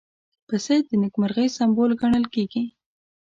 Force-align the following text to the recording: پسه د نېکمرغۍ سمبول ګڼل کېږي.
پسه 0.47 0.75
د 0.87 0.91
نېکمرغۍ 1.01 1.47
سمبول 1.57 1.91
ګڼل 2.01 2.25
کېږي. 2.33 2.63